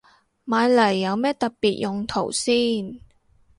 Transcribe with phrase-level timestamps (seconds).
[0.47, 2.99] 買嚟有咩特別用途先